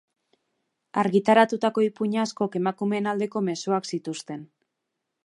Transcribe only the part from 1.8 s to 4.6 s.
ipuin asko, emakumeen aldeko mezuak zituzten.